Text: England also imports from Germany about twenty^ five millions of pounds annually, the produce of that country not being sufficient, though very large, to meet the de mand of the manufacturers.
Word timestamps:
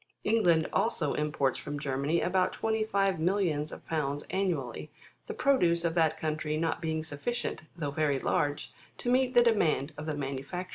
England 0.23 0.67
also 0.73 1.13
imports 1.13 1.59
from 1.59 1.77
Germany 1.79 2.21
about 2.21 2.53
twenty^ 2.59 2.89
five 2.89 3.19
millions 3.19 3.71
of 3.71 3.85
pounds 3.85 4.23
annually, 4.31 4.89
the 5.27 5.33
produce 5.35 5.85
of 5.85 5.93
that 5.93 6.17
country 6.17 6.57
not 6.57 6.81
being 6.81 7.03
sufficient, 7.03 7.61
though 7.77 7.91
very 7.91 8.17
large, 8.17 8.73
to 8.97 9.11
meet 9.11 9.35
the 9.35 9.43
de 9.43 9.53
mand 9.53 9.93
of 9.99 10.07
the 10.07 10.15
manufacturers. 10.15 10.69